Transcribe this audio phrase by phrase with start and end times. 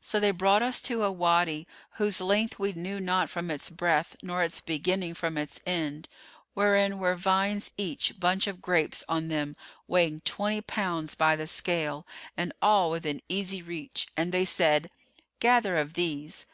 [0.00, 4.16] So they brought us to a Wady, whose length we knew not from its breadth
[4.22, 6.08] nor its beginning from its end
[6.54, 9.54] wherein were vines each bunch of grapes on them
[9.86, 12.06] weighing twenty pounds[FN#438] by the scale
[12.38, 14.88] and all within easy reach, and they said,
[15.40, 16.42] 'Gather of these.